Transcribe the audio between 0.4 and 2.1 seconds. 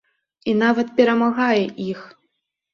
І нават перамагае іх!